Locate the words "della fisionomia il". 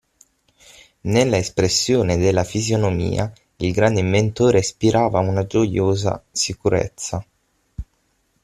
2.17-3.71